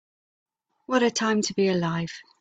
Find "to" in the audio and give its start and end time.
1.43-1.53